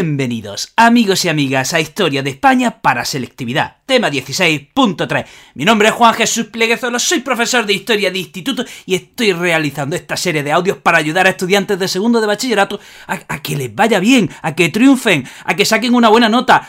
Bienvenidos, 0.00 0.72
amigos 0.76 1.24
y 1.24 1.28
amigas, 1.28 1.74
a 1.74 1.80
Historia 1.80 2.22
de 2.22 2.30
España 2.30 2.80
para 2.80 3.04
Selectividad, 3.04 3.78
tema 3.84 4.08
16.3. 4.08 5.26
Mi 5.54 5.64
nombre 5.64 5.88
es 5.88 5.94
Juan 5.94 6.14
Jesús 6.14 6.46
Pleguezolo, 6.46 7.00
soy 7.00 7.18
profesor 7.18 7.66
de 7.66 7.72
Historia 7.72 8.12
de 8.12 8.20
Instituto 8.20 8.64
y 8.86 8.94
estoy 8.94 9.32
realizando 9.32 9.96
esta 9.96 10.16
serie 10.16 10.44
de 10.44 10.52
audios 10.52 10.76
para 10.76 10.98
ayudar 10.98 11.26
a 11.26 11.30
estudiantes 11.30 11.80
de 11.80 11.88
segundo 11.88 12.20
de 12.20 12.28
bachillerato 12.28 12.78
a, 13.08 13.42
que 13.42 13.56
les 13.56 13.74
vaya 13.74 13.98
bien, 13.98 14.30
a 14.40 14.54
que 14.54 14.68
triunfen, 14.68 15.26
a 15.44 15.56
que 15.56 15.64
saquen 15.64 15.92
una 15.92 16.10
buena 16.10 16.28
nota. 16.28 16.68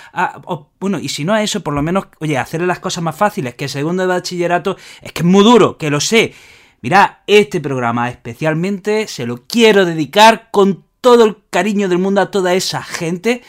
bueno, 0.79 0.97
y 0.97 1.09
si 1.09 1.23
no 1.23 1.35
a 1.35 1.43
eso, 1.43 1.61
por 1.61 1.75
lo 1.75 1.83
menos, 1.83 2.05
oye, 2.21 2.35
hacerle 2.35 2.65
las 2.65 2.79
cosas 2.79 3.03
más 3.03 3.15
fáciles, 3.15 3.53
que 3.53 3.67
segundo 3.67 4.01
de 4.01 4.07
bachillerato 4.07 4.75
es 5.03 5.11
que 5.11 5.21
es 5.21 5.25
muy 5.27 5.43
duro, 5.43 5.77
que 5.77 5.91
lo 5.91 5.99
sé. 5.99 6.33
Mira, 6.81 7.21
este 7.27 7.61
programa 7.61 8.09
especialmente 8.09 9.07
se 9.07 9.27
lo 9.27 9.45
quiero 9.45 9.85
dedicar 9.85 10.47
con 10.49 10.88
todo 11.01 11.25
el 11.25 11.37
cariño 11.49 11.89
del 11.89 11.99
mundo 11.99 12.21
a 12.21 12.31
toda 12.31 12.53
esa 12.53 12.83
gente 12.83 13.41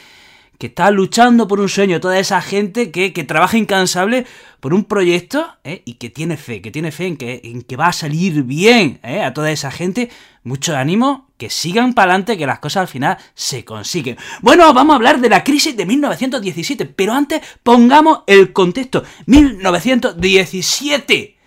que 0.61 0.67
está 0.67 0.91
luchando 0.91 1.47
por 1.47 1.59
un 1.59 1.69
sueño, 1.69 1.99
toda 1.99 2.19
esa 2.19 2.39
gente 2.39 2.91
que, 2.91 3.09
trabaja 3.23 3.57
incansable 3.57 4.27
por 4.59 4.75
un 4.75 4.83
proyecto 4.83 5.57
¿eh? 5.63 5.81
y 5.85 5.95
que 5.95 6.11
tiene 6.11 6.37
fe, 6.37 6.61
que 6.61 6.69
tiene 6.69 6.91
fe 6.91 7.07
en 7.07 7.17
que, 7.17 7.41
en 7.43 7.63
que 7.63 7.77
va 7.77 7.87
a 7.87 7.93
salir 7.93 8.43
bien 8.43 8.99
¿eh? 9.01 9.23
a 9.23 9.33
toda 9.33 9.49
esa 9.49 9.71
gente. 9.71 10.11
Mucho 10.43 10.77
ánimo, 10.77 11.31
que 11.37 11.49
sigan 11.49 11.95
para 11.95 12.11
adelante, 12.11 12.37
que 12.37 12.45
las 12.45 12.59
cosas 12.59 12.81
al 12.81 12.87
final 12.87 13.17
se 13.33 13.65
consiguen. 13.65 14.17
Bueno, 14.41 14.71
vamos 14.71 14.93
a 14.93 14.97
hablar 14.97 15.19
de 15.19 15.29
la 15.29 15.43
crisis 15.43 15.75
de 15.75 15.87
1917, 15.87 16.85
pero 16.85 17.13
antes 17.13 17.41
pongamos 17.63 18.19
el 18.27 18.53
contexto. 18.53 19.03
1917. 19.25 21.40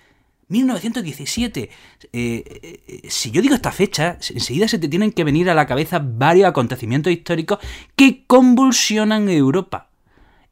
1917. 0.49 1.63
Eh, 1.63 1.71
eh, 2.13 2.81
eh, 2.87 3.01
si 3.09 3.31
yo 3.31 3.43
digo 3.43 3.55
esta 3.55 3.73
fecha, 3.73 4.19
enseguida 4.31 4.69
se 4.69 4.79
te 4.79 4.89
tienen 4.89 5.13
que 5.13 5.25
venir 5.25 5.51
a 5.51 5.55
la 5.55 5.67
cabeza 5.67 6.01
varios 6.03 6.49
acontecimientos 6.49 7.13
históricos 7.13 7.59
que 7.97 8.25
convulsionan 8.27 9.29
Europa. 9.29 9.89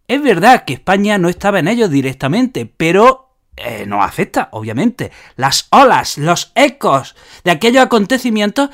Es 0.08 0.22
verdad 0.22 0.64
que 0.64 0.74
España 0.74 1.18
no 1.18 1.28
estaba 1.28 1.58
en 1.58 1.68
ellos 1.68 1.90
directamente, 1.90 2.66
pero 2.66 3.28
nos 3.86 4.02
afecta, 4.02 4.48
obviamente. 4.52 5.12
Las 5.36 5.68
olas, 5.70 6.18
los 6.18 6.52
ecos 6.56 7.14
de 7.44 7.52
aquellos 7.52 7.84
acontecimientos, 7.84 8.70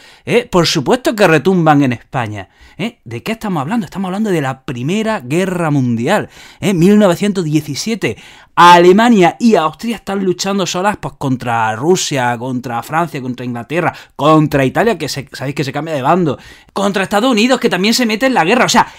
por 0.51 0.67
supuesto 0.67 1.15
que 1.15 1.27
retumban 1.27 1.83
en 1.83 1.93
España. 1.93 2.49
¿De 3.05 3.23
qué 3.23 3.33
estamos 3.33 3.61
hablando? 3.61 3.85
Estamos 3.85 4.09
hablando 4.09 4.31
de 4.31 4.41
la 4.41 4.63
Primera 4.63 5.21
Guerra 5.21 5.71
Mundial, 5.71 6.31
1917. 6.61 8.17
Alemania 8.61 9.37
y 9.39 9.55
Austria 9.55 9.95
están 9.95 10.25
luchando 10.25 10.67
solas 10.67 10.97
pues, 10.97 11.15
contra 11.17 11.77
Rusia, 11.77 12.37
contra 12.37 12.83
Francia, 12.83 13.23
contra 13.23 13.47
Inglaterra, 13.47 13.95
contra 14.17 14.65
Italia, 14.65 14.99
que 14.99 15.09
se, 15.09 15.29
sabéis 15.33 15.55
que 15.55 15.63
se 15.63 15.73
cambia 15.73 15.95
de 15.95 16.03
bando, 16.03 16.37
contra 16.73 17.05
Estados 17.05 17.31
Unidos, 17.31 17.61
que 17.61 17.69
también 17.69 17.95
se 17.95 18.05
mete 18.05 18.27
en 18.27 18.35
la 18.35 18.45
guerra. 18.45 18.65
O 18.65 18.69
sea, 18.69 18.93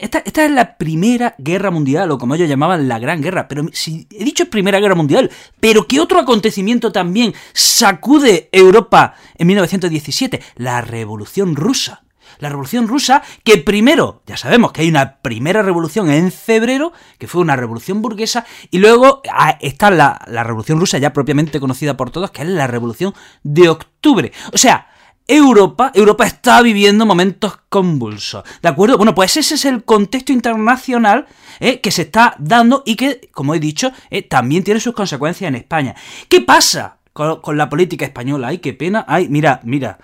esta, 0.00 0.18
es 0.18 0.50
la 0.50 0.76
primera 0.76 1.36
guerra 1.38 1.70
mundial, 1.70 2.10
o 2.10 2.18
como 2.18 2.34
ellos 2.34 2.48
llamaban 2.48 2.88
la 2.88 2.98
Gran 2.98 3.22
Guerra. 3.22 3.46
Pero 3.46 3.66
si 3.72 4.08
he 4.10 4.24
dicho 4.24 4.50
Primera 4.50 4.80
Guerra 4.80 4.96
Mundial, 4.96 5.30
pero 5.60 5.86
¿qué 5.86 6.00
otro 6.00 6.18
acontecimiento 6.18 6.90
también 6.90 7.34
sacude 7.52 8.48
Europa 8.50 9.14
en 9.36 9.46
1917? 9.46 10.42
La 10.56 10.80
Revolución 10.80 11.54
Rusa 11.54 12.03
la 12.38 12.48
Revolución 12.48 12.88
Rusa, 12.88 13.22
que 13.42 13.58
primero, 13.58 14.22
ya 14.26 14.36
sabemos 14.36 14.72
que 14.72 14.82
hay 14.82 14.88
una 14.88 15.18
primera 15.18 15.62
revolución 15.62 16.10
en 16.10 16.30
febrero, 16.32 16.92
que 17.18 17.26
fue 17.26 17.40
una 17.40 17.56
revolución 17.56 18.02
burguesa, 18.02 18.44
y 18.70 18.78
luego 18.78 19.22
ah, 19.32 19.58
está 19.60 19.90
la, 19.90 20.18
Revolución 20.44 20.78
Rusa 20.78 20.98
ya 20.98 21.12
propiamente 21.12 21.60
conocida 21.60 21.96
por 21.96 22.10
todos, 22.10 22.30
que 22.30 22.42
es 22.42 22.48
la 22.48 22.66
Revolución 22.66 23.14
de 23.42 23.68
Octubre. 23.68 24.32
O 24.52 24.58
sea, 24.58 24.88
Europa, 25.26 25.90
Europa 25.94 26.26
está 26.26 26.60
viviendo 26.60 27.06
momentos 27.06 27.58
convulsos, 27.68 28.44
¿de 28.62 28.68
acuerdo? 28.68 28.98
Bueno, 28.98 29.14
pues 29.14 29.36
ese 29.36 29.54
es 29.54 29.64
el 29.64 29.84
contexto 29.84 30.32
internacional 30.32 31.26
eh, 31.60 31.80
que 31.80 31.90
se 31.90 32.02
está 32.02 32.36
dando 32.38 32.82
y 32.84 32.96
que, 32.96 33.30
como 33.32 33.54
he 33.54 33.60
dicho, 33.60 33.90
eh, 34.10 34.22
también 34.22 34.64
tiene 34.64 34.80
sus 34.80 34.94
consecuencias 34.94 35.48
en 35.48 35.54
España. 35.54 35.94
¿Qué 36.28 36.42
pasa 36.42 36.98
con, 37.14 37.40
con 37.40 37.56
la 37.56 37.70
política 37.70 38.04
española? 38.04 38.48
Ay, 38.48 38.58
qué 38.58 38.74
pena. 38.74 39.04
Ay, 39.08 39.28
mira, 39.28 39.60
mira. 39.64 39.98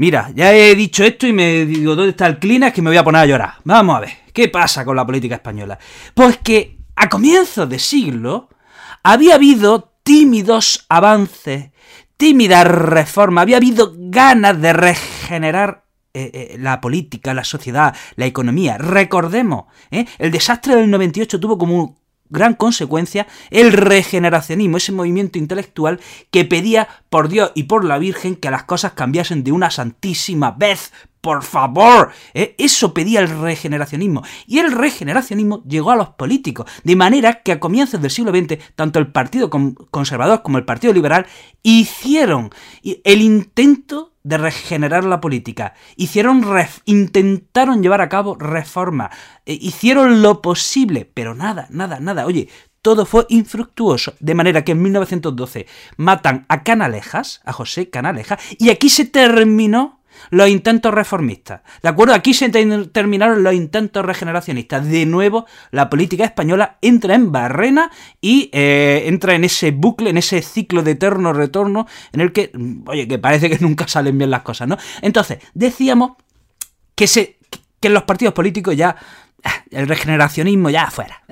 Mira, 0.00 0.30
ya 0.34 0.54
he 0.54 0.74
dicho 0.74 1.04
esto 1.04 1.26
y 1.26 1.34
me 1.34 1.66
digo, 1.66 1.94
¿dónde 1.94 2.12
está 2.12 2.26
el 2.26 2.38
Es 2.62 2.72
Que 2.72 2.80
me 2.80 2.88
voy 2.88 2.96
a 2.96 3.04
poner 3.04 3.20
a 3.20 3.26
llorar. 3.26 3.54
Vamos 3.64 3.98
a 3.98 4.00
ver, 4.00 4.10
¿qué 4.32 4.48
pasa 4.48 4.82
con 4.82 4.96
la 4.96 5.04
política 5.04 5.34
española? 5.34 5.78
Pues 6.14 6.38
que 6.38 6.78
a 6.96 7.10
comienzos 7.10 7.68
de 7.68 7.78
siglo 7.78 8.48
había 9.02 9.34
habido 9.34 9.92
tímidos 10.02 10.86
avances, 10.88 11.72
tímida 12.16 12.64
reforma, 12.64 13.42
había 13.42 13.58
habido 13.58 13.92
ganas 13.94 14.58
de 14.58 14.72
regenerar 14.72 15.84
eh, 16.14 16.30
eh, 16.32 16.56
la 16.58 16.80
política, 16.80 17.34
la 17.34 17.44
sociedad, 17.44 17.94
la 18.16 18.24
economía. 18.24 18.78
Recordemos, 18.78 19.66
¿eh? 19.90 20.06
el 20.16 20.30
desastre 20.30 20.76
del 20.76 20.90
98 20.90 21.38
tuvo 21.38 21.58
como 21.58 21.99
gran 22.30 22.54
consecuencia 22.54 23.26
el 23.50 23.72
regeneracionismo, 23.72 24.78
ese 24.78 24.92
movimiento 24.92 25.38
intelectual 25.38 26.00
que 26.30 26.44
pedía 26.44 26.88
por 27.10 27.28
Dios 27.28 27.52
y 27.54 27.64
por 27.64 27.84
la 27.84 27.98
Virgen 27.98 28.36
que 28.36 28.50
las 28.50 28.64
cosas 28.64 28.92
cambiasen 28.92 29.44
de 29.44 29.52
una 29.52 29.70
santísima 29.70 30.52
vez. 30.52 30.92
Por 31.20 31.42
favor, 31.42 32.12
¿eh? 32.32 32.54
eso 32.56 32.94
pedía 32.94 33.20
el 33.20 33.28
regeneracionismo. 33.28 34.22
Y 34.46 34.58
el 34.58 34.72
regeneracionismo 34.72 35.62
llegó 35.64 35.90
a 35.90 35.96
los 35.96 36.10
políticos, 36.10 36.70
de 36.82 36.96
manera 36.96 37.42
que 37.42 37.52
a 37.52 37.60
comienzos 37.60 38.00
del 38.00 38.10
siglo 38.10 38.32
XX, 38.32 38.58
tanto 38.74 38.98
el 38.98 39.08
Partido 39.08 39.50
Conservador 39.50 40.40
como 40.40 40.56
el 40.56 40.64
Partido 40.64 40.94
Liberal 40.94 41.26
hicieron 41.62 42.50
el 42.82 43.20
intento 43.20 44.09
de 44.30 44.38
regenerar 44.38 45.04
la 45.04 45.20
política. 45.20 45.74
Hicieron 45.96 46.42
intentaron 46.86 47.82
llevar 47.82 48.00
a 48.00 48.08
cabo 48.08 48.36
reformas. 48.36 49.10
Eh, 49.44 49.58
hicieron 49.60 50.22
lo 50.22 50.40
posible, 50.40 51.10
pero 51.12 51.34
nada, 51.34 51.66
nada, 51.68 52.00
nada. 52.00 52.24
Oye, 52.24 52.48
todo 52.80 53.04
fue 53.04 53.26
infructuoso, 53.28 54.14
de 54.20 54.34
manera 54.34 54.64
que 54.64 54.72
en 54.72 54.82
1912 54.82 55.66
matan 55.98 56.46
a 56.48 56.62
Canalejas, 56.62 57.42
a 57.44 57.52
José 57.52 57.90
Canalejas, 57.90 58.40
y 58.56 58.70
aquí 58.70 58.88
se 58.88 59.04
terminó 59.04 59.99
los 60.30 60.48
intentos 60.48 60.92
reformistas. 60.92 61.62
¿De 61.82 61.88
acuerdo? 61.88 62.14
Aquí 62.14 62.34
se 62.34 62.48
terminaron 62.48 63.42
los 63.42 63.54
intentos 63.54 64.04
regeneracionistas. 64.04 64.86
De 64.86 65.06
nuevo, 65.06 65.46
la 65.70 65.88
política 65.88 66.24
española 66.24 66.76
entra 66.82 67.14
en 67.14 67.32
barrena 67.32 67.90
y 68.20 68.50
eh, 68.52 69.04
entra 69.06 69.34
en 69.34 69.44
ese 69.44 69.70
bucle, 69.70 70.10
en 70.10 70.18
ese 70.18 70.42
ciclo 70.42 70.82
de 70.82 70.92
eterno 70.92 71.32
retorno 71.32 71.86
en 72.12 72.20
el 72.20 72.32
que, 72.32 72.52
oye, 72.86 73.08
que 73.08 73.18
parece 73.18 73.48
que 73.48 73.58
nunca 73.58 73.88
salen 73.88 74.18
bien 74.18 74.30
las 74.30 74.42
cosas, 74.42 74.68
¿no? 74.68 74.76
Entonces, 75.02 75.38
decíamos 75.54 76.12
que, 76.94 77.06
se, 77.06 77.38
que 77.80 77.88
los 77.88 78.02
partidos 78.02 78.34
políticos 78.34 78.76
ya 78.76 78.96
Ah, 79.42 79.64
el 79.70 79.88
regeneracionismo 79.88 80.70
ya 80.70 80.84
afuera. 80.84 81.22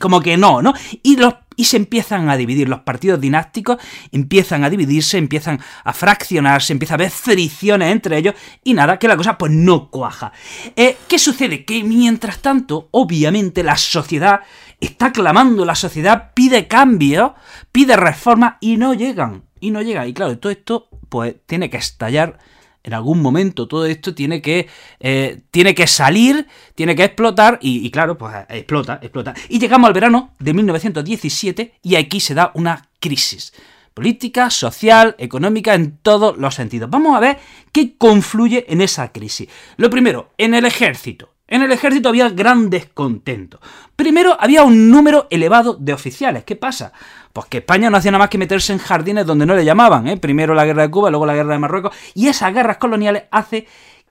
Como 0.00 0.20
que 0.20 0.36
no, 0.36 0.62
¿no? 0.62 0.72
Y, 1.02 1.16
los, 1.16 1.34
y 1.58 1.64
se 1.64 1.76
empiezan 1.76 2.30
a 2.30 2.36
dividir. 2.36 2.68
Los 2.68 2.80
partidos 2.80 3.20
dinásticos 3.20 3.78
empiezan 4.12 4.62
a 4.62 4.70
dividirse, 4.70 5.18
empiezan 5.18 5.60
a 5.82 5.92
fraccionarse, 5.92 6.72
empieza 6.72 6.94
a 6.94 6.96
haber 6.96 7.10
fricciones 7.10 7.90
entre 7.90 8.16
ellos 8.16 8.34
y 8.62 8.74
nada, 8.74 8.98
que 8.98 9.08
la 9.08 9.16
cosa 9.16 9.36
pues 9.36 9.50
no 9.50 9.90
cuaja. 9.90 10.32
Eh, 10.76 10.96
¿Qué 11.08 11.18
sucede? 11.18 11.64
Que 11.64 11.82
mientras 11.82 12.38
tanto, 12.38 12.88
obviamente, 12.92 13.64
la 13.64 13.76
sociedad 13.76 14.42
está 14.80 15.10
clamando, 15.10 15.64
la 15.64 15.74
sociedad 15.74 16.30
pide 16.32 16.68
cambio, 16.68 17.34
pide 17.72 17.96
reforma 17.96 18.56
y 18.60 18.76
no 18.76 18.94
llegan. 18.94 19.42
Y 19.58 19.72
no 19.72 19.82
llegan. 19.82 20.08
Y 20.08 20.14
claro, 20.14 20.38
todo 20.38 20.52
esto 20.52 20.88
pues 21.08 21.34
tiene 21.44 21.68
que 21.68 21.78
estallar 21.78 22.38
en 22.82 22.94
algún 22.94 23.20
momento 23.20 23.68
todo 23.68 23.86
esto 23.86 24.14
tiene 24.14 24.40
que, 24.40 24.68
eh, 25.00 25.40
tiene 25.50 25.74
que 25.74 25.86
salir, 25.86 26.46
tiene 26.74 26.94
que 26.94 27.04
explotar 27.04 27.58
y, 27.60 27.90
claro, 27.90 28.16
pues 28.16 28.34
explota, 28.48 28.98
explota. 29.02 29.34
Y 29.48 29.58
llegamos 29.58 29.88
al 29.88 29.94
verano 29.94 30.34
de 30.38 30.54
1917 30.54 31.74
y 31.82 31.96
aquí 31.96 32.20
se 32.20 32.34
da 32.34 32.52
una 32.54 32.88
crisis 33.00 33.52
política, 33.98 34.48
social, 34.48 35.16
económica, 35.18 35.74
en 35.74 35.98
todos 35.98 36.38
los 36.38 36.54
sentidos. 36.54 36.88
Vamos 36.88 37.16
a 37.16 37.20
ver 37.20 37.38
qué 37.72 37.96
confluye 37.98 38.64
en 38.68 38.80
esa 38.80 39.10
crisis. 39.10 39.48
Lo 39.76 39.90
primero, 39.90 40.30
en 40.38 40.54
el 40.54 40.66
ejército. 40.66 41.34
En 41.48 41.62
el 41.62 41.72
ejército 41.72 42.10
había 42.10 42.28
gran 42.28 42.68
descontento. 42.68 43.58
Primero, 43.96 44.36
había 44.38 44.64
un 44.64 44.90
número 44.90 45.26
elevado 45.30 45.74
de 45.74 45.94
oficiales. 45.94 46.44
¿Qué 46.44 46.56
pasa? 46.56 46.92
Pues 47.32 47.46
que 47.46 47.58
España 47.58 47.88
no 47.88 47.96
hacía 47.96 48.10
nada 48.10 48.24
más 48.24 48.30
que 48.30 48.36
meterse 48.36 48.74
en 48.74 48.78
jardines 48.78 49.24
donde 49.24 49.46
no 49.46 49.54
le 49.54 49.64
llamaban. 49.64 50.06
¿eh? 50.08 50.18
Primero 50.18 50.54
la 50.54 50.66
guerra 50.66 50.82
de 50.82 50.90
Cuba, 50.90 51.10
luego 51.10 51.24
la 51.24 51.34
guerra 51.34 51.54
de 51.54 51.58
Marruecos. 51.58 51.96
Y 52.14 52.28
esas 52.28 52.52
guerras 52.52 52.76
coloniales 52.76 53.24
hace 53.30 53.66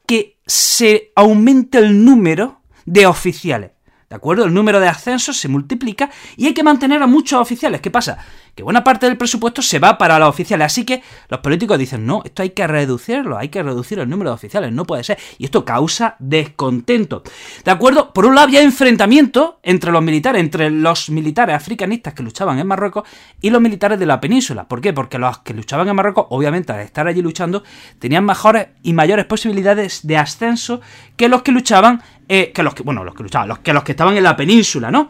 que 0.07 0.37
se 0.47 1.11
aumente 1.15 1.77
el 1.77 2.03
número 2.03 2.61
de 2.85 3.05
oficiales. 3.05 3.71
¿De 4.09 4.15
acuerdo? 4.15 4.45
El 4.45 4.53
número 4.53 4.79
de 4.79 4.87
ascensos 4.87 5.37
se 5.37 5.49
multiplica 5.49 6.09
y 6.37 6.47
hay 6.47 6.53
que 6.53 6.63
mantener 6.63 7.03
a 7.03 7.07
muchos 7.07 7.39
oficiales. 7.39 7.81
¿Qué 7.81 7.91
pasa? 7.91 8.17
Que 8.57 8.63
buena 8.63 8.83
parte 8.83 9.05
del 9.05 9.17
presupuesto 9.17 9.61
se 9.61 9.77
va 9.77 9.99
para 9.99 10.17
los 10.17 10.27
oficiales. 10.27 10.65
Así 10.65 10.83
que 10.83 11.03
los 11.29 11.41
políticos 11.41 11.77
dicen, 11.77 12.07
no, 12.07 12.23
esto 12.25 12.41
hay 12.41 12.49
que 12.49 12.65
reducirlo, 12.65 13.37
hay 13.37 13.49
que 13.49 13.61
reducir 13.61 13.99
el 13.99 14.09
número 14.09 14.31
de 14.31 14.33
oficiales, 14.33 14.71
no 14.71 14.83
puede 14.83 15.03
ser. 15.03 15.19
Y 15.37 15.45
esto 15.45 15.63
causa 15.63 16.15
descontento. 16.17 17.21
¿De 17.63 17.69
acuerdo? 17.69 18.11
Por 18.11 18.25
un 18.25 18.33
lado 18.33 18.47
había 18.47 18.63
enfrentamiento 18.63 19.59
entre 19.61 19.91
los 19.91 20.01
militares, 20.01 20.41
entre 20.41 20.71
los 20.71 21.11
militares 21.11 21.55
africanistas 21.55 22.15
que 22.15 22.23
luchaban 22.23 22.57
en 22.57 22.65
Marruecos 22.65 23.07
y 23.39 23.51
los 23.51 23.61
militares 23.61 23.99
de 23.99 24.07
la 24.07 24.19
península. 24.19 24.67
¿Por 24.67 24.81
qué? 24.81 24.91
Porque 24.91 25.19
los 25.19 25.37
que 25.37 25.53
luchaban 25.53 25.87
en 25.87 25.95
Marruecos, 25.95 26.25
obviamente 26.31 26.73
al 26.73 26.79
estar 26.79 27.07
allí 27.07 27.21
luchando, 27.21 27.61
tenían 27.99 28.25
mejores 28.25 28.69
y 28.81 28.93
mayores 28.93 29.25
posibilidades 29.25 30.07
de 30.07 30.17
ascenso 30.17 30.81
que 31.15 31.29
los 31.29 31.43
que 31.43 31.51
luchaban 31.51 32.01
eh, 32.27 32.51
que 32.51 32.63
los 32.63 32.73
que, 32.73 32.81
bueno, 32.81 33.03
los 33.03 33.13
que 33.13 33.21
luchaban, 33.21 33.47
los 33.47 33.59
que, 33.59 33.71
los 33.71 33.83
que 33.83 33.91
estaban 33.91 34.17
en 34.17 34.23
la 34.23 34.35
península, 34.35 34.89
¿no? 34.89 35.09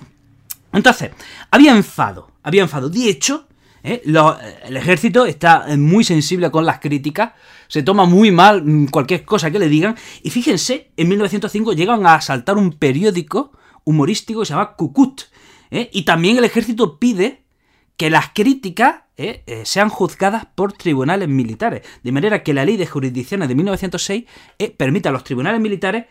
Entonces, 0.74 1.12
había 1.50 1.72
enfado, 1.72 2.30
había 2.48 2.62
enfado. 2.62 2.90
De 2.90 3.10
hecho, 3.10 3.46
eh, 3.84 4.02
el 4.06 4.78
ejército 4.78 5.26
está 5.26 5.66
muy 5.78 6.06
sensible 6.06 6.50
con 6.50 6.66
las 6.66 6.80
críticas, 6.80 7.34
se 7.68 7.84
toma 7.84 8.06
muy 8.06 8.32
mal 8.32 8.64
mm, 8.64 8.88
cualquier 8.88 9.26
cosa 9.26 9.52
que 9.52 9.60
le 9.60 9.68
digan, 9.68 9.98
y 10.24 10.30
fíjense, 10.30 10.92
en 10.96 11.10
1905 11.10 11.74
llegan 11.74 12.06
a 12.06 12.16
asaltar 12.16 12.56
un 12.56 12.72
periódico 12.72 13.52
humorístico 13.84 14.40
que 14.40 14.46
se 14.46 14.54
llama 14.54 14.78
Cucut, 14.78 15.24
¿eh? 15.72 15.90
y 15.92 16.04
también 16.04 16.38
el 16.38 16.46
ejército 16.46 17.00
pide 17.00 17.44
que 17.98 18.10
las 18.10 18.30
críticas 18.30 19.02
sean 19.64 19.90
juzgadas 19.90 20.46
por 20.54 20.74
tribunales 20.74 21.28
militares, 21.28 21.82
de 22.04 22.12
manera 22.12 22.44
que 22.44 22.54
la 22.54 22.64
ley 22.64 22.78
de 22.78 22.86
jurisdicciones 22.86 23.48
de 23.48 23.56
1906 23.56 24.26
permite 24.78 25.10
a 25.10 25.12
los 25.12 25.24
tribunales 25.24 25.60
militares 25.60 26.06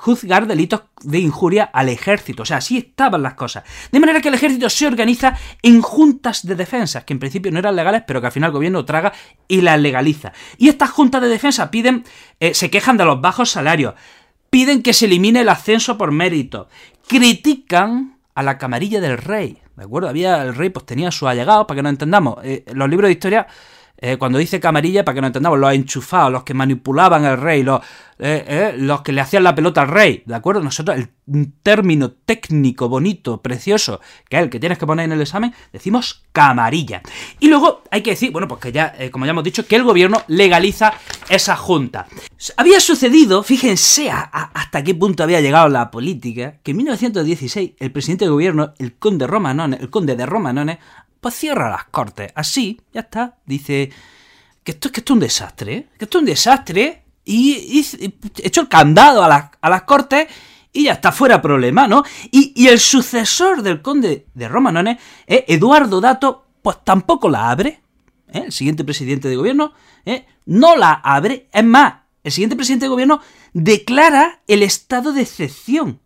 juzgar 0.00 0.46
delitos 0.46 0.84
de 1.02 1.18
injuria 1.18 1.64
al 1.64 1.90
ejército. 1.90 2.42
O 2.44 2.46
sea, 2.46 2.56
así 2.56 2.78
estaban 2.78 3.22
las 3.22 3.34
cosas. 3.34 3.64
De 3.92 4.00
manera 4.00 4.22
que 4.22 4.28
el 4.28 4.34
ejército 4.34 4.70
se 4.70 4.86
organiza 4.86 5.36
en 5.62 5.82
juntas 5.82 6.46
de 6.46 6.54
defensa, 6.54 7.04
que 7.04 7.12
en 7.12 7.18
principio 7.18 7.52
no 7.52 7.58
eran 7.58 7.76
legales, 7.76 8.04
pero 8.06 8.18
que 8.20 8.28
al 8.28 8.32
final 8.32 8.48
el 8.48 8.54
gobierno 8.54 8.86
traga 8.86 9.12
y 9.46 9.60
las 9.60 9.78
legaliza. 9.78 10.32
Y 10.56 10.70
estas 10.70 10.88
juntas 10.88 11.20
de 11.20 11.28
defensa 11.28 11.70
piden, 11.70 12.04
eh, 12.40 12.54
se 12.54 12.70
quejan 12.70 12.96
de 12.96 13.04
los 13.04 13.20
bajos 13.20 13.50
salarios, 13.50 13.92
piden 14.48 14.82
que 14.82 14.94
se 14.94 15.04
elimine 15.04 15.42
el 15.42 15.50
ascenso 15.50 15.98
por 15.98 16.12
mérito, 16.12 16.70
critican 17.06 18.16
a 18.34 18.42
la 18.42 18.56
camarilla 18.56 19.02
del 19.02 19.18
rey. 19.18 19.58
¿De 19.76 19.84
acuerdo? 19.84 20.08
Había, 20.08 20.42
el 20.42 20.54
rey 20.54 20.70
pues 20.70 20.86
tenía 20.86 21.10
su 21.10 21.28
allegado, 21.28 21.66
para 21.66 21.76
que 21.76 21.82
no 21.82 21.90
entendamos. 21.90 22.38
Eh, 22.42 22.64
los 22.72 22.88
libros 22.88 23.08
de 23.08 23.12
historia 23.12 23.46
eh, 24.02 24.16
cuando 24.16 24.38
dice 24.38 24.60
camarilla, 24.60 25.04
para 25.04 25.14
que 25.14 25.20
no 25.20 25.26
entendamos, 25.26 25.58
los 25.58 25.72
enchufados, 25.74 26.32
los 26.32 26.42
que 26.42 26.54
manipulaban 26.54 27.24
al 27.26 27.38
rey, 27.38 27.62
los, 27.62 27.80
eh, 28.18 28.44
eh, 28.46 28.74
los 28.78 29.02
que 29.02 29.12
le 29.12 29.20
hacían 29.20 29.44
la 29.44 29.54
pelota 29.54 29.82
al 29.82 29.88
rey, 29.88 30.22
¿de 30.24 30.34
acuerdo? 30.34 30.62
Nosotros, 30.62 30.96
el 30.96 31.52
término 31.62 32.10
técnico, 32.10 32.88
bonito, 32.88 33.42
precioso, 33.42 34.00
que 34.28 34.38
es 34.38 34.42
el 34.42 34.50
que 34.50 34.58
tienes 34.58 34.78
que 34.78 34.86
poner 34.86 35.04
en 35.04 35.12
el 35.12 35.20
examen, 35.20 35.54
decimos 35.70 36.24
camarilla. 36.32 37.02
Y 37.40 37.48
luego 37.48 37.82
hay 37.90 38.02
que 38.02 38.10
decir, 38.12 38.32
bueno, 38.32 38.48
pues 38.48 38.60
que 38.60 38.72
ya, 38.72 38.94
como 39.10 39.26
ya 39.26 39.32
hemos 39.32 39.44
dicho, 39.44 39.66
que 39.66 39.76
el 39.76 39.84
gobierno 39.84 40.22
legaliza 40.28 40.94
esa 41.28 41.56
junta. 41.56 42.06
Había 42.56 42.80
sucedido, 42.80 43.42
fíjense 43.42 44.10
hasta 44.10 44.82
qué 44.82 44.94
punto 44.94 45.22
había 45.22 45.42
llegado 45.42 45.68
la 45.68 45.90
política, 45.90 46.56
que 46.62 46.70
en 46.70 46.78
1916 46.78 47.72
el 47.78 47.92
presidente 47.92 48.24
de 48.24 48.30
gobierno, 48.30 48.72
el 48.78 48.96
conde 48.96 49.26
Romanone, 49.26 49.76
el 49.78 49.90
conde 49.90 50.16
de 50.16 50.24
Romanone, 50.24 50.78
pues 51.20 51.34
cierra 51.34 51.70
las 51.70 51.84
cortes. 51.84 52.32
Así, 52.34 52.80
ya 52.92 53.02
está. 53.02 53.36
Dice 53.46 53.90
que 54.62 54.72
esto, 54.72 54.90
que 54.90 55.00
esto 55.00 55.12
es 55.12 55.14
un 55.14 55.20
desastre, 55.20 55.74
¿eh? 55.74 55.88
que 55.98 56.04
esto 56.04 56.18
es 56.18 56.22
un 56.22 56.26
desastre. 56.26 57.04
Y, 57.24 57.52
y, 57.52 58.14
hecho 58.42 58.62
el 58.62 58.68
candado 58.68 59.22
a, 59.22 59.52
a, 59.60 59.70
las 59.70 59.82
cortes 59.82 60.26
y 60.72 60.84
ya 60.84 60.92
está 60.92 61.12
fuera 61.12 61.42
problema, 61.42 61.86
¿no? 61.86 62.02
Y, 62.30 62.52
y 62.56 62.68
el 62.68 62.80
sucesor 62.80 63.62
del 63.62 63.82
conde 63.82 64.26
de 64.34 64.48
Romanone, 64.48 64.98
¿eh? 65.26 65.44
Eduardo 65.48 66.00
Dato, 66.00 66.46
pues 66.62 66.78
tampoco 66.84 67.28
la 67.28 67.50
abre. 67.50 67.80
¿eh? 68.32 68.44
El 68.46 68.52
siguiente 68.52 68.84
presidente 68.84 69.28
de 69.28 69.36
gobierno 69.36 69.72
¿eh? 70.04 70.26
no 70.46 70.76
la 70.76 70.92
abre. 70.92 71.48
Es 71.52 71.64
más, 71.64 71.94
el 72.24 72.32
siguiente 72.32 72.56
presidente 72.56 72.86
de 72.86 72.90
gobierno 72.90 73.20
declara 73.52 74.40
el 74.46 74.62
estado 74.62 75.12
de 75.12 75.22
excepción. 75.22 76.00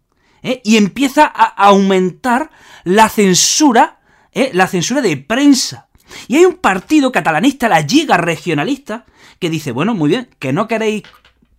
Y 0.62 0.76
empieza 0.76 1.25
a 1.25 1.46
aumentar 1.69 2.50
la 2.84 3.08
censura 3.08 4.00
¿eh? 4.35 4.51
la 4.53 4.67
censura 4.67 5.01
de 5.01 5.17
prensa. 5.17 5.89
Y 6.29 6.37
hay 6.37 6.45
un 6.45 6.57
partido 6.57 7.11
catalanista, 7.11 7.69
la 7.69 7.81
Liga 7.81 8.17
Regionalista, 8.17 9.05
que 9.39 9.51
dice, 9.51 9.73
bueno, 9.73 9.95
muy 9.95 10.11
bien, 10.11 10.29
que 10.39 10.53
no 10.53 10.69
queréis 10.69 11.03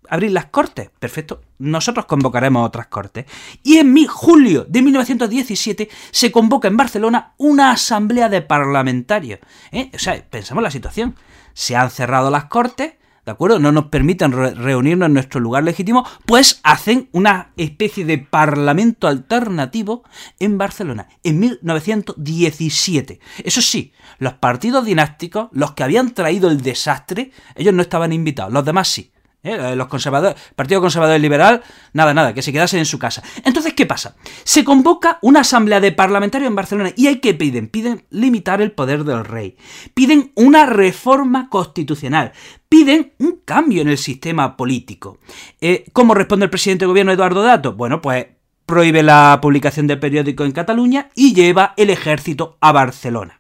abrir 0.10 0.32
las 0.32 0.46
cortes. 0.46 0.90
Perfecto, 1.00 1.42
nosotros 1.58 2.06
convocaremos 2.06 2.66
otras 2.66 2.88
cortes. 2.88 3.26
Y 3.64 3.78
en 3.78 3.94
mi, 3.94 4.06
julio 4.06 4.66
de 4.68 4.82
1917 4.82 5.90
se 6.12 6.32
convoca 6.32 6.68
en 6.68 6.78
Barcelona 6.78 7.34
una 7.38 7.72
asamblea 7.72 8.30
de 8.30 8.42
parlamentarios. 8.42 9.40
¿eh? 9.72 9.90
O 9.94 10.00
sea, 10.00 10.24
pensamos 10.30 10.64
la 10.64 10.72
situación. 10.72 11.16
Se 11.54 11.76
han 11.76 11.90
cerrado 11.90 12.30
las 12.30 12.46
cortes, 12.46 12.94
¿de 13.26 13.32
acuerdo? 13.32 13.60
No 13.60 13.72
nos 13.72 13.86
permiten 13.86 14.32
reunirnos 14.32 15.08
en 15.08 15.14
nuestro 15.14 15.40
lugar 15.40 15.64
legítimo, 15.64 16.08
pues 16.26 16.60
hacen 16.64 17.10
una 17.12 17.52
especie 17.58 18.06
de 18.06 18.20
parlamento 18.20 19.08
alternativo 19.08 20.04
en 20.40 20.58
Barcelona, 20.58 21.08
en 21.24 21.40
1917. 21.40 23.20
Eso 23.44 23.62
sí, 23.62 23.94
los 24.20 24.34
partidos 24.34 24.86
dinásticos, 24.86 25.50
los 25.52 25.74
que 25.74 25.84
habían 25.84 26.14
traído 26.14 26.50
el 26.50 26.62
desastre, 26.62 27.32
ellos 27.56 27.74
no 27.74 27.82
estaban 27.82 28.14
invitados, 28.14 28.54
los 28.54 28.66
demás 28.66 28.88
sí. 28.88 29.12
¿eh? 29.46 29.76
Los 29.76 29.88
conservadores, 29.88 30.42
Partido 30.56 30.82
Conservador 30.82 31.18
y 31.18 31.22
Liberal, 31.22 31.62
nada, 31.94 32.14
nada, 32.14 32.34
que 32.34 32.42
se 32.42 32.52
quedasen 32.52 32.80
en 32.80 32.86
su 32.86 33.00
casa. 33.00 33.24
Entonces, 33.44 33.74
¿qué 33.74 33.86
pasa? 33.86 34.16
Se 34.44 34.64
convoca 34.64 35.20
una 35.22 35.42
asamblea 35.42 35.80
de 35.80 35.92
parlamentarios 35.92 36.50
en 36.50 36.56
Barcelona 36.56 36.92
y 36.96 37.08
hay 37.08 37.20
que 37.20 37.34
piden, 37.34 37.70
piden 37.70 38.06
limitar 38.10 38.62
el 38.62 38.72
poder 38.72 39.04
del 39.04 39.24
rey, 39.24 39.56
piden 39.94 40.32
una 40.36 40.66
reforma 40.66 41.50
constitucional, 41.50 42.34
piden 42.76 43.14
un 43.20 43.40
cambio 43.46 43.82
en 43.82 43.88
el 43.88 43.98
sistema 43.98 44.58
político. 44.58 45.20
Eh, 45.62 45.86
¿Cómo 45.94 46.14
responde 46.14 46.44
el 46.44 46.50
presidente 46.50 46.84
de 46.84 46.88
gobierno 46.88 47.14
Eduardo 47.14 47.42
Dato? 47.42 47.72
Bueno, 47.72 48.02
pues 48.02 48.26
prohíbe 48.66 49.02
la 49.02 49.40
publicación 49.42 49.88
de 49.88 49.96
periódico 49.96 50.44
en 50.44 50.52
Cataluña 50.52 51.10
y 51.16 51.34
lleva 51.34 51.74
el 51.78 51.90
ejército 51.90 52.58
a 52.60 52.74
Barcelona. 52.74 53.40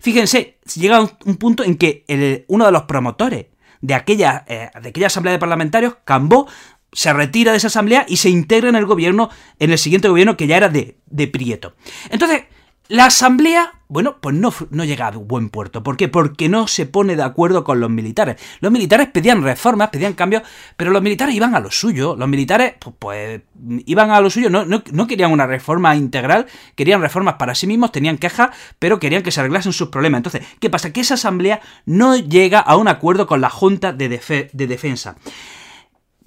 Fíjense, 0.00 0.58
llega 0.76 1.00
un 1.00 1.36
punto 1.38 1.64
en 1.64 1.76
que 1.76 2.44
uno 2.46 2.66
de 2.66 2.70
los 2.70 2.82
promotores 2.82 3.46
de 3.80 3.94
aquella, 3.94 4.44
eh, 4.46 4.70
de 4.80 4.90
aquella 4.90 5.08
asamblea 5.08 5.32
de 5.32 5.40
parlamentarios, 5.40 5.96
Cambó 6.04 6.46
se 6.92 7.12
retira 7.12 7.50
de 7.50 7.58
esa 7.58 7.66
asamblea 7.66 8.06
y 8.08 8.18
se 8.18 8.30
integra 8.30 8.68
en 8.68 8.76
el 8.76 8.86
gobierno, 8.86 9.28
en 9.58 9.72
el 9.72 9.78
siguiente 9.78 10.08
gobierno 10.08 10.36
que 10.36 10.46
ya 10.46 10.56
era 10.56 10.68
de, 10.68 10.98
de 11.06 11.26
Prieto. 11.26 11.74
Entonces, 12.10 12.44
la 12.88 13.04
asamblea, 13.04 13.74
bueno, 13.88 14.16
pues 14.18 14.34
no, 14.34 14.52
no, 14.70 14.84
llega 14.84 15.08
a 15.08 15.10
buen 15.10 15.50
puerto. 15.50 15.82
¿Por 15.82 15.98
qué? 15.98 16.08
Porque 16.08 16.48
no 16.48 16.66
se 16.68 16.86
pone 16.86 17.16
de 17.16 17.22
acuerdo 17.22 17.62
con 17.62 17.80
los 17.80 17.90
militares. 17.90 18.40
Los 18.60 18.72
militares 18.72 19.08
pedían 19.08 19.42
reformas, 19.42 19.90
pedían 19.90 20.14
cambios, 20.14 20.42
pero 20.76 20.90
los 20.90 21.02
militares 21.02 21.34
iban 21.34 21.54
a 21.54 21.60
lo 21.60 21.70
suyo. 21.70 22.16
Los 22.16 22.28
militares, 22.28 22.76
pues, 22.80 22.94
pues 22.98 23.42
iban 23.84 24.10
a 24.10 24.20
lo 24.20 24.30
suyo, 24.30 24.48
no, 24.48 24.64
no, 24.64 25.06
querían 25.06 25.32
una 25.32 25.46
reforma 25.46 25.94
integral, 25.96 26.46
querían 26.74 27.02
reformas 27.02 27.34
para 27.34 27.54
sí 27.54 27.66
mismos, 27.66 27.92
tenían 27.92 28.16
quejas, 28.16 28.50
pero 28.78 28.98
querían 28.98 29.22
que 29.22 29.32
se 29.32 29.40
arreglasen 29.40 29.74
sus 29.74 29.88
problemas. 29.88 30.20
Entonces, 30.20 30.46
¿qué 30.58 30.70
pasa? 30.70 30.90
Que 30.90 31.02
esa 31.02 31.14
asamblea 31.14 31.60
no 31.84 32.16
llega 32.16 32.58
a 32.58 32.76
un 32.76 32.88
acuerdo 32.88 33.26
con 33.26 33.42
la 33.42 33.50
Junta 33.50 33.92
de 33.92 34.08
Defensa. 34.08 35.16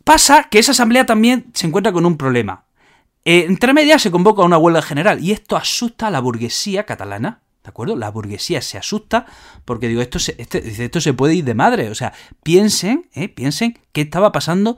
Pasa 0.03 0.43
que 0.49 0.59
esa 0.59 0.73
asamblea 0.73 1.07
también 1.07 1.47
se 1.53 1.65
encuentra 1.65 1.91
con 1.91 2.05
un 2.05 2.17
problema. 2.17 2.65
Eh, 3.23 3.45
entre 3.47 3.73
medias 3.73 4.01
se 4.01 4.09
convoca 4.09 4.41
una 4.41 4.57
huelga 4.57 4.81
general 4.81 5.23
y 5.23 5.31
esto 5.31 5.55
asusta 5.55 6.07
a 6.07 6.11
la 6.11 6.19
burguesía 6.19 6.85
catalana. 6.85 7.41
¿De 7.63 7.69
acuerdo? 7.69 7.95
La 7.95 8.09
burguesía 8.09 8.59
se 8.61 8.79
asusta 8.79 9.27
porque 9.65 9.87
digo, 9.87 10.01
esto 10.01 10.17
se, 10.17 10.35
este, 10.39 10.67
esto 10.83 10.99
se 10.99 11.13
puede 11.13 11.35
ir 11.35 11.43
de 11.43 11.53
madre. 11.53 11.89
O 11.89 11.95
sea, 11.95 12.13
piensen, 12.41 13.07
eh, 13.13 13.29
piensen 13.29 13.77
qué 13.91 14.01
estaba 14.01 14.31
pasando 14.31 14.77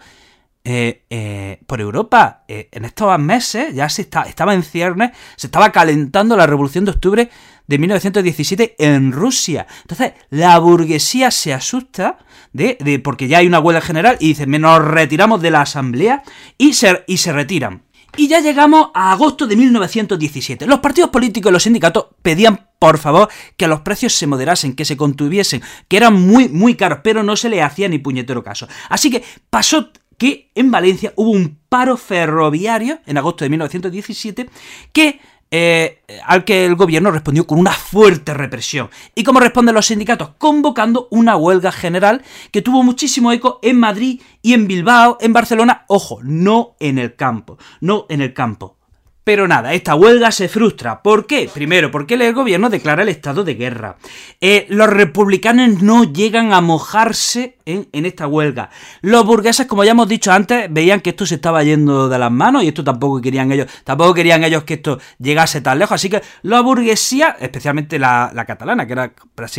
eh, 0.66 1.60
por 1.66 1.80
Europa. 1.80 2.44
en 2.48 2.86
estos 2.86 3.18
meses 3.20 3.74
ya 3.74 3.88
se 3.88 4.02
está, 4.02 4.24
estaba 4.24 4.54
en 4.54 4.64
ciernes, 4.64 5.12
se 5.38 5.48
estaba 5.48 5.72
calentando 5.72 6.36
la 6.36 6.46
revolución 6.46 6.84
de 6.84 6.92
octubre 6.92 7.30
de 7.68 7.78
1917 7.78 8.76
en 8.80 9.14
Rusia. 9.14 9.66
Entonces, 9.82 10.14
la 10.30 10.60
burguesía 10.60 11.32
se 11.32 11.54
asusta 11.54 12.18
de, 12.52 13.02
porque 13.02 13.30
ya 13.30 13.38
hay 13.38 13.48
una 13.48 13.60
huelga 13.60 13.82
general 13.82 14.18
y 14.20 14.30
dicen, 14.30 14.52
nos 14.52 14.84
retiramos 14.84 15.42
de 15.42 15.52
la 15.52 15.62
asamblea 15.62 16.24
y 16.58 16.74
se 16.74 17.32
retiran. 17.32 17.84
Y 18.16 18.28
ya 18.28 18.42
llegamos 18.42 18.90
a 18.94 19.12
agosto 19.12 19.48
de 19.48 19.56
1917. 19.56 20.68
Los 20.68 20.80
partidos 20.80 21.10
políticos 21.10 21.50
y 21.50 21.54
los 21.54 21.64
sindicatos 21.64 22.08
pedían, 22.22 22.70
por 22.78 23.00
favor, 23.00 23.28
que 23.58 23.68
los 23.68 23.82
precios 23.82 24.14
se 24.14 24.28
moderasen, 24.28 24.76
que 24.76 24.86
se 24.86 24.96
contuviesen, 24.96 25.64
que 25.88 25.98
eran 25.98 26.14
muy, 26.14 26.48
muy 26.48 26.76
caros, 26.76 27.00
pero 27.04 27.24
no 27.24 27.36
se 27.36 27.50
le 27.50 27.64
hacía 27.64 27.90
ni 27.90 27.98
puñetero 27.98 28.44
caso. 28.44 28.68
Así 28.90 29.10
que 29.10 29.24
pasó 29.50 29.90
que 30.18 30.52
en 30.54 30.70
Valencia 30.70 31.12
hubo 31.16 31.32
un 31.32 31.58
paro 31.70 31.98
ferroviario 31.98 33.00
en 33.08 33.18
agosto 33.18 33.46
de 33.46 33.50
1917 33.50 34.50
que 34.92 35.20
eh, 35.56 36.02
al 36.26 36.46
que 36.46 36.66
el 36.66 36.74
gobierno 36.74 37.12
respondió 37.12 37.46
con 37.46 37.60
una 37.60 37.74
fuerte 37.74 38.34
represión. 38.34 38.90
¿Y 39.14 39.24
cómo 39.24 39.40
responden 39.40 39.76
los 39.76 39.86
sindicatos? 39.86 40.32
Convocando 40.40 41.08
una 41.12 41.36
huelga 41.36 41.72
general 41.72 42.24
que 42.52 42.64
tuvo 42.64 42.82
muchísimo 42.82 43.32
eco 43.32 43.60
en 43.62 43.80
Madrid 43.80 44.20
y 44.42 44.54
en 44.54 44.66
Bilbao, 44.66 45.20
en 45.22 45.32
Barcelona, 45.32 45.86
ojo, 45.90 46.18
no 46.24 46.76
en 46.80 46.98
el 46.98 47.16
campo, 47.16 47.60
no 47.82 48.08
en 48.10 48.22
el 48.22 48.34
campo. 48.34 48.78
Pero 49.24 49.48
nada, 49.48 49.74
esta 49.74 49.94
huelga 49.94 50.32
se 50.32 50.50
frustra. 50.50 51.04
¿Por 51.04 51.28
qué? 51.28 51.48
Primero, 51.54 51.92
porque 51.92 52.16
el 52.16 52.34
gobierno 52.34 52.72
declara 52.72 53.04
el 53.04 53.10
estado 53.10 53.44
de 53.44 53.54
guerra. 53.54 53.98
Eh, 54.42 54.66
los 54.70 54.90
republicanos 54.90 55.84
no 55.84 56.04
llegan 56.04 56.52
a 56.52 56.62
mojarse 56.62 57.60
en, 57.66 58.06
esta 58.06 58.28
huelga. 58.28 58.70
Los 59.02 59.26
burgueses, 59.26 59.68
como 59.68 59.84
ya 59.84 59.92
hemos 59.92 60.08
dicho 60.08 60.32
antes, 60.32 60.68
veían 60.70 61.02
que 61.02 61.12
esto 61.12 61.26
se 61.26 61.36
estaba 61.36 61.64
yendo 61.64 62.10
de 62.10 62.20
las 62.20 62.32
manos 62.32 62.64
y 62.64 62.70
esto 62.70 62.84
tampoco 62.84 63.22
querían 63.22 63.52
ellos, 63.52 63.68
tampoco 63.84 64.14
querían 64.14 64.44
ellos 64.44 64.64
que 64.64 64.76
esto 64.76 65.00
llegase 65.20 65.62
tan 65.62 65.80
lejos. 65.80 65.96
Así 65.96 66.10
que 66.10 66.22
la 66.42 66.62
burguesía, 66.62 67.38
especialmente 67.40 68.00
la, 68.00 68.32
la 68.34 68.46
catalana, 68.46 68.86
que 68.86 68.94
era 68.94 69.14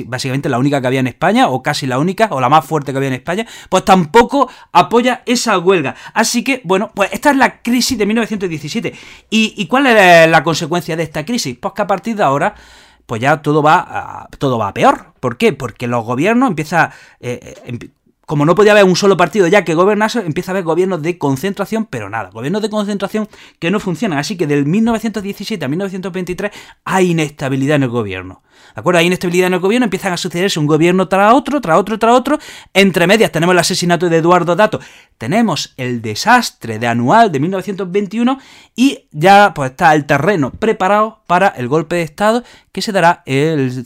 básicamente 0.06 0.48
la 0.48 0.58
única 0.58 0.80
que 0.80 0.86
había 0.86 1.00
en 1.00 1.06
España, 1.06 1.48
o 1.48 1.62
casi 1.62 1.86
la 1.86 1.98
única, 1.98 2.28
o 2.30 2.40
la 2.40 2.48
más 2.48 2.64
fuerte 2.64 2.92
que 2.92 2.98
había 2.98 3.08
en 3.08 3.14
España, 3.14 3.46
pues 3.68 3.84
tampoco 3.84 4.50
apoya 4.72 5.22
esa 5.26 5.58
huelga. 5.58 5.94
Así 6.12 6.44
que, 6.44 6.60
bueno, 6.64 6.90
pues 6.94 7.12
esta 7.12 7.30
es 7.30 7.36
la 7.36 7.62
crisis 7.62 7.96
de 7.96 8.06
1917. 8.06 8.94
Y 9.30 9.44
¿Y, 9.56 9.66
cuál 9.66 9.86
es 9.86 10.28
la 10.28 10.42
consecuencia 10.42 10.96
de 10.96 11.02
esta 11.02 11.24
crisis? 11.24 11.56
Pues 11.60 11.74
que 11.74 11.82
a 11.82 11.86
partir 11.86 12.16
de 12.16 12.22
ahora 12.22 12.54
pues 13.06 13.20
ya 13.20 13.42
todo 13.42 13.62
va 13.62 13.84
a, 13.86 14.28
todo 14.38 14.58
va 14.58 14.74
peor. 14.74 15.12
¿Por 15.20 15.36
qué? 15.36 15.52
Porque 15.52 15.86
los 15.86 16.04
gobiernos 16.04 16.48
empiezan... 16.48 16.90
Eh, 17.20 17.54
eh 17.64 17.90
como 18.26 18.46
no 18.46 18.54
podía 18.54 18.72
haber 18.72 18.84
un 18.84 18.96
solo 18.96 19.16
partido 19.16 19.46
ya 19.46 19.64
que 19.64 19.74
gobernase, 19.74 20.20
empieza 20.20 20.50
a 20.50 20.54
haber 20.54 20.64
gobiernos 20.64 21.02
de 21.02 21.18
concentración, 21.18 21.86
pero 21.86 22.08
nada, 22.08 22.30
gobiernos 22.30 22.62
de 22.62 22.70
concentración 22.70 23.28
que 23.58 23.70
no 23.70 23.80
funcionan. 23.80 24.18
Así 24.18 24.36
que 24.36 24.46
del 24.46 24.66
1917 24.66 25.64
a 25.64 25.68
1923 25.68 26.52
hay 26.84 27.10
inestabilidad 27.10 27.76
en 27.76 27.84
el 27.84 27.88
gobierno. 27.90 28.42
¿De 28.74 28.80
acuerdo? 28.80 28.98
Hay 28.98 29.06
inestabilidad 29.06 29.48
en 29.48 29.54
el 29.54 29.60
gobierno, 29.60 29.84
empiezan 29.84 30.12
a 30.12 30.16
sucederse 30.16 30.58
un 30.58 30.66
gobierno 30.66 31.08
tras 31.08 31.32
otro, 31.34 31.60
tras 31.60 31.78
otro, 31.78 31.98
tras 31.98 32.14
otro. 32.14 32.38
Entre 32.72 33.06
medias 33.06 33.30
tenemos 33.30 33.52
el 33.52 33.58
asesinato 33.58 34.08
de 34.08 34.16
Eduardo 34.16 34.56
Dato, 34.56 34.80
tenemos 35.18 35.74
el 35.76 36.02
desastre 36.02 36.78
de 36.78 36.86
anual 36.86 37.30
de 37.30 37.40
1921 37.40 38.38
y 38.74 39.06
ya 39.10 39.52
pues 39.54 39.70
está 39.70 39.94
el 39.94 40.06
terreno 40.06 40.50
preparado 40.50 41.22
para 41.26 41.48
el 41.48 41.68
golpe 41.68 41.96
de 41.96 42.02
Estado 42.02 42.44
que 42.72 42.82
se 42.82 42.92
dará 42.92 43.22
el, 43.26 43.84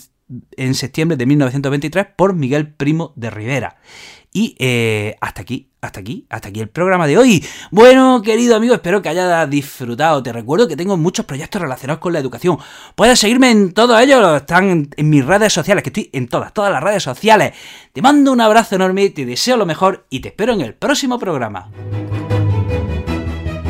en 0.57 0.75
septiembre 0.75 1.17
de 1.17 1.27
1923 1.27 2.07
por 2.17 2.35
Miguel 2.35 2.73
Primo 2.73 3.13
de 3.17 3.31
Rivera. 3.31 3.77
Y 4.33 4.55
eh, 4.59 5.17
hasta 5.21 5.41
aquí, 5.41 5.71
hasta 5.81 6.01
aquí, 6.01 6.27
hasta 6.29 6.49
aquí 6.49 6.61
el 6.61 6.69
programa 6.69 7.07
de 7.07 7.17
hoy. 7.17 7.45
Bueno, 7.71 8.21
querido 8.23 8.57
amigo, 8.57 8.75
espero 8.75 9.01
que 9.01 9.09
hayas 9.09 9.49
disfrutado. 9.49 10.23
Te 10.23 10.33
recuerdo 10.33 10.69
que 10.69 10.77
tengo 10.77 10.97
muchos 10.97 11.25
proyectos 11.25 11.63
relacionados 11.63 12.01
con 12.01 12.13
la 12.13 12.19
educación. 12.19 12.59
Puedes 12.95 13.19
seguirme 13.19 13.51
en 13.51 13.73
todos 13.73 14.01
ellos, 14.01 14.37
están 14.37 14.91
en 14.97 15.11
mis 15.11 15.25
redes 15.25 15.53
sociales, 15.53 15.83
que 15.83 15.89
estoy 15.89 16.11
en 16.13 16.29
todas, 16.29 16.53
todas 16.53 16.71
las 16.71 16.83
redes 16.83 17.03
sociales. 17.03 17.55
Te 17.93 18.03
mando 18.03 18.33
un 18.33 18.41
abrazo 18.41 18.75
enorme, 18.77 19.11
te 19.11 19.25
deseo 19.25 19.57
lo 19.57 19.67
mejor 19.67 20.07
y 20.11 20.21
te 20.21 20.29
espero 20.29 20.53
en 20.53 20.61
el 20.61 20.75
próximo 20.75 21.19
programa. 21.19 21.71